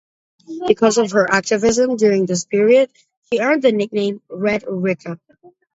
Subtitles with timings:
[0.67, 2.89] Because of her activism during this period,
[3.31, 5.19] she earned the nickname Red Rita.